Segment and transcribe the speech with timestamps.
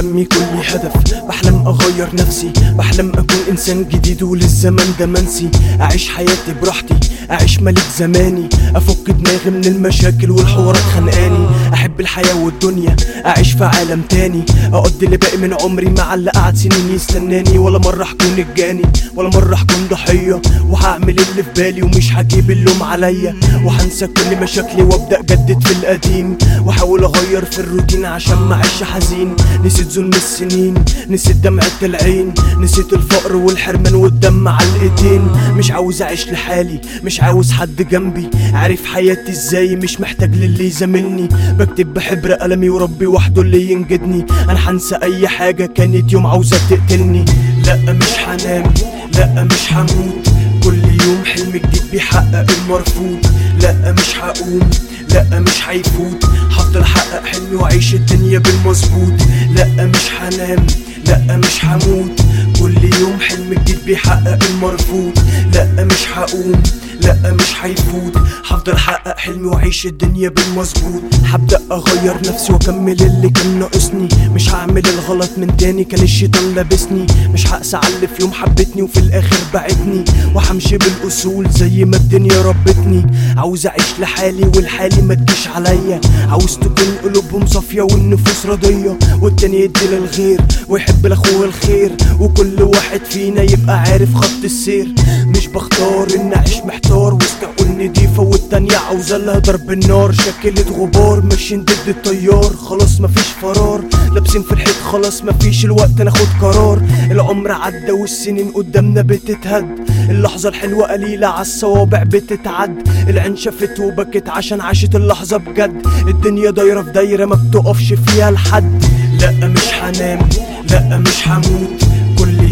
[0.00, 5.50] بحلم لي هدف بحلم أغير نفسي بحلم أكون إنسان جديد وللزمن ده منسي.
[5.80, 6.94] أعيش حياتي براحتي
[7.30, 8.48] أعيش ملك زماني.
[8.76, 11.46] أفك دماغي من المشاكل والحوارات خانقاني.
[11.74, 12.96] أحب الحياة والدنيا
[13.26, 14.42] أعيش في عالم تاني.
[14.72, 17.58] أقضي اللي باقي من عمري مع اللي قعد سنين يستناني.
[17.58, 18.82] ولا مرة هكون الجاني
[19.16, 20.42] ولا مرة هكون ضحية.
[20.68, 23.36] وهعمل اللي في بالي ومش هجيب اللوم عليا.
[23.64, 26.38] وهنسى كل مشاكلي وأبدأ جدد في القديم.
[26.64, 29.36] وأحاول أغير في الروتين عشان ما أعيش حزين.
[29.64, 30.74] نسيت ظلم السنين
[31.08, 35.30] نسيت دمعة العين نسيت الفقر والحرمان والدم على الإيدين.
[35.56, 38.30] مش عاوز أعيش لحالي مش عاوز حد جنبي.
[38.52, 41.28] عارف حياتي إزاي؟ مش محتاج للي يزاملني.
[41.58, 44.26] بكتب بحبر قلمي وربي وحده اللي ينجدني.
[44.30, 47.24] أنا هنسى أي حاجة كانت يوم عاوزة تقتلني.
[47.66, 48.74] لا مش هنام
[49.14, 50.28] لا مش هموت
[50.64, 53.26] كل يوم حلم جديد بيحقق المرفوض.
[53.62, 54.70] لا مش هقوم.
[55.14, 59.20] لا مش هيفوت هفضل احقق حلمي واعيش الدنيا بالمظبوط.
[59.56, 60.66] لا مش هنام
[61.06, 62.20] لا مش هموت
[62.60, 65.18] كل يوم حلم جديد بيحقق المرفوض.
[65.54, 66.62] لا مش هقوم
[67.10, 68.16] لا مش هيفوت
[68.46, 71.02] هفضل احقق حلمي واعيش الدنيا بالمظبوط.
[71.24, 74.08] هبدا أغير نفسي وأكمل اللي كان ناقصني.
[74.34, 77.06] مش هعمل الغلط من تاني كان الشيطان لابسني.
[77.34, 80.04] مش هقسى على اللي في يوم حبتني وفي الآخر بعتني.
[80.34, 83.06] وهمشي بالأصول زي ما الدنيا ربتني.
[83.36, 86.00] عاوز أعيش لحالي والحالي ما تجيش عليا.
[86.28, 88.98] عاوز تكون قلوبهم صافية والنفوس راضية.
[89.20, 91.92] والتاني يدي للغير ويحب لأخوه الخير.
[92.20, 94.94] وكل واحد فينا يبقى عارف خط السير.
[95.26, 96.99] مش بختار إن أعيش محتار.
[97.00, 100.12] وسط عقول نضيفه والتانية عاوزة لها ضرب النار.
[100.12, 102.50] شكلت غبار ماشيين ضد التيار.
[102.56, 103.80] خلاص مفيش فرار.
[104.12, 106.82] لابسين في الحيط خلاص مفيش الوقت ناخد قرار.
[107.10, 109.68] العمر عدى والسنين قدامنا بتتهد.
[110.10, 112.88] اللحظة الحلوة قليلة عالصوابع بتتعد.
[113.08, 115.86] العين شافت وبكت عشان عاشت اللحظة بجد.
[116.08, 118.84] الدنيا دايرة في دايرة ما بتقفش فيها لحد.
[119.20, 120.28] لا مش هنام
[120.70, 121.79] لا مش هموت.
[121.79, 121.79] كل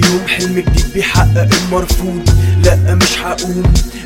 [0.09, 2.31] يوم حلم جديد بيحقق المرفوض.
[2.65, 3.63] لا مش هقوم.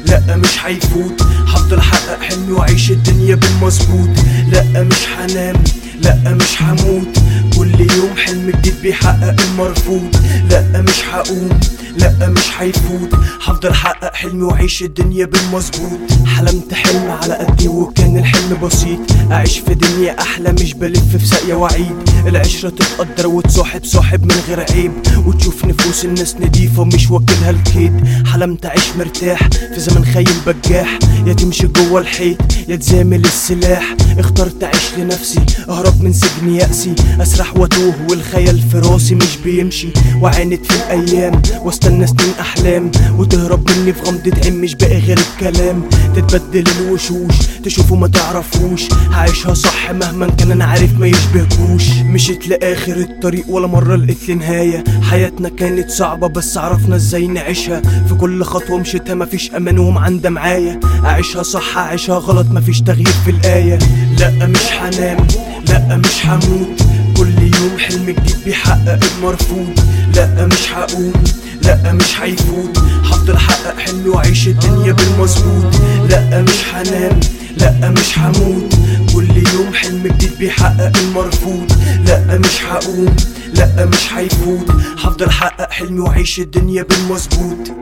[0.06, 1.22] لا مش هيفوت.
[1.22, 4.08] هفضل احقق حلمي وأعيش الدنيا بالمظبوط.
[4.52, 5.56] لا مش هنام.
[6.02, 7.18] لا مش هموت.
[7.56, 10.16] كل يوم حلم جديد بيحقق المرفوض.
[10.50, 11.60] لا مش هقوم.
[11.96, 13.14] لا مش هيفوت
[13.44, 15.98] هفضل أحقق حلمي وأعيش الدنيا بالمظبوط.
[16.26, 18.98] حلمت حلم على قدي وكان الحلم بسيط.
[19.32, 21.96] أعيش في دنيا أحلى مش بلف في ساقية وعيد.
[22.26, 24.92] العشرة تتقدر وتصاحب صاحب من غير عيب.
[25.26, 28.06] وتشوف نفوس الناس نضيفة مش واكلها الكيد.
[28.26, 30.98] حلمت أعيش مرتاح في زمن خاين بجاح.
[31.26, 32.38] يا تمشي جوه الحيط
[32.68, 33.96] يا تزامل السلاح.
[34.18, 36.94] اخترت أعيش لنفسي أهرب من سجن يأسي.
[37.20, 39.88] أسرح وأتوه والخيال في راسي مش بيمشي.
[40.20, 41.42] وعاند في الأيام
[41.82, 45.82] واستنى سنين أحلام وتهرب مني في غمضة عين مش باقي غير الكلام.
[46.16, 47.34] تتبدل الوشوش
[47.64, 48.82] تشوفوا ما تعرفوش.
[49.10, 51.88] هعيشها صح مهما كان أنا عارف ما يشبهكوش.
[52.04, 54.84] مشيت لاخر الطريق ولا مرة لقيت لي نهاية.
[55.10, 57.80] حياتنا كانت صعبة بس عرفنا إزاي نعيشها.
[58.08, 60.80] في كل خطوة مشيتها مفيش أمان ومعندة معايا.
[61.04, 63.78] اعيشها صح اعيشها غلط مفيش تغيير في الآية.
[64.18, 65.26] لأ مش هنام
[65.68, 66.82] لأ مش هموت.
[67.16, 69.80] كل يوم حلم جديد بيحقق المرفوض.
[70.16, 71.12] لأ مش هقوم.
[71.64, 75.74] لا مش هيفوت هفضل احقق حلمي واعيش الدنيا بالمظبوط.
[76.08, 77.20] لا مش هنام
[77.56, 78.74] لا مش هموت
[79.14, 81.72] كل يوم حلم جديد بيحقق المرفوض.
[82.06, 83.16] لا مش هقوم.
[83.54, 87.72] لا مش هيفوت هفضل احقق حلمي واعيش الدنيا بالمظبوط.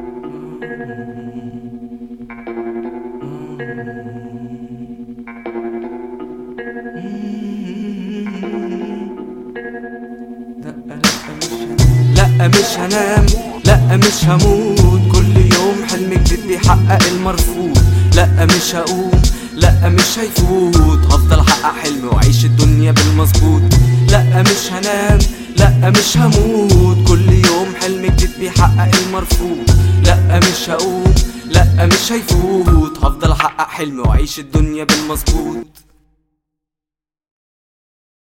[12.17, 13.27] لا مش هنام
[13.91, 15.01] لا مش هموت.
[15.13, 17.79] كل يوم حلم جديد بيحقق المرفوض.
[18.15, 19.23] لا مش هقوم
[19.55, 21.05] لا مش هيفوت.
[21.13, 23.63] هفضل احقق حلمي وأعيش الدنيا بالمظبوط.
[24.11, 25.19] لا مش هنام
[25.57, 27.09] لا مش هموت.
[27.09, 29.71] كل يوم حلم جديد بيحقق المرفوض.
[30.05, 31.15] لا مش هقوم
[31.51, 32.99] لا مش هيفوت.
[33.05, 35.67] هفضل احقق حلمي وأعيش الدنيا بالمظبوط.